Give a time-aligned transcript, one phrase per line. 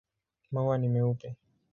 [0.51, 1.35] Maua ni meupe.